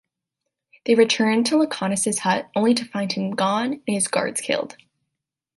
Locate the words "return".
0.95-1.43